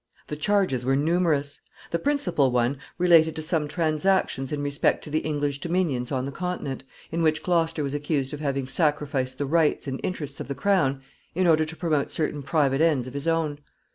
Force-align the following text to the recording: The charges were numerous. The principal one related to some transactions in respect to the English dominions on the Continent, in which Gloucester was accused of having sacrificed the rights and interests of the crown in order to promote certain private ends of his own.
The 0.29 0.35
charges 0.35 0.83
were 0.83 0.95
numerous. 0.95 1.61
The 1.91 1.99
principal 1.99 2.49
one 2.49 2.79
related 2.97 3.35
to 3.35 3.43
some 3.43 3.67
transactions 3.67 4.51
in 4.51 4.63
respect 4.63 5.03
to 5.03 5.11
the 5.11 5.19
English 5.19 5.59
dominions 5.61 6.11
on 6.11 6.23
the 6.25 6.31
Continent, 6.31 6.83
in 7.11 7.21
which 7.21 7.43
Gloucester 7.43 7.83
was 7.83 7.93
accused 7.93 8.33
of 8.33 8.39
having 8.39 8.67
sacrificed 8.67 9.37
the 9.37 9.45
rights 9.45 9.85
and 9.85 9.99
interests 10.01 10.39
of 10.39 10.47
the 10.47 10.55
crown 10.55 11.03
in 11.35 11.45
order 11.45 11.65
to 11.65 11.75
promote 11.75 12.09
certain 12.09 12.41
private 12.41 12.81
ends 12.81 13.05
of 13.05 13.13
his 13.13 13.27
own. 13.27 13.59